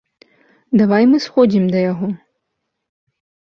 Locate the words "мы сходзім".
1.11-1.63